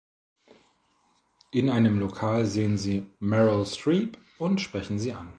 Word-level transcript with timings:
In 1.51 1.69
einem 1.69 1.99
Lokal 1.99 2.47
sehen 2.47 2.79
sie 2.79 3.05
Meryl 3.19 3.67
Streep 3.67 4.17
und 4.39 4.59
sprechen 4.59 4.97
sie 4.97 5.13
an. 5.13 5.29